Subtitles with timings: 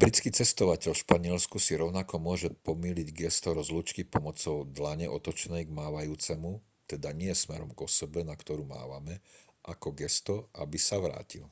[0.00, 6.50] britský cestovateľ v španielsku si rovnako môže pomýliť gesto rozlúčky pomocou dlane otočenej k mávajúcemu
[6.92, 9.14] teda nie smerom k osobe na ktorú mávame
[9.72, 11.44] ako gesto aby sa vrátil